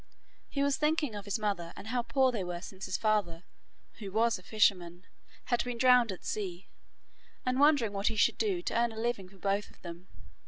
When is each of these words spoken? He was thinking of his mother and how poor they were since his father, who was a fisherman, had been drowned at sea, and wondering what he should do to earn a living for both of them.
He 0.49 0.63
was 0.63 0.77
thinking 0.77 1.13
of 1.13 1.25
his 1.25 1.37
mother 1.37 1.73
and 1.75 1.89
how 1.89 2.01
poor 2.01 2.31
they 2.31 2.43
were 2.43 2.61
since 2.61 2.85
his 2.85 2.97
father, 2.97 3.43
who 3.99 4.11
was 4.11 4.39
a 4.39 4.41
fisherman, 4.41 5.05
had 5.45 5.63
been 5.63 5.77
drowned 5.77 6.11
at 6.11 6.25
sea, 6.25 6.69
and 7.45 7.59
wondering 7.59 7.93
what 7.93 8.07
he 8.07 8.15
should 8.15 8.39
do 8.39 8.63
to 8.63 8.75
earn 8.75 8.91
a 8.91 8.99
living 8.99 9.29
for 9.29 9.37
both 9.37 9.69
of 9.69 9.79
them. 9.83 10.07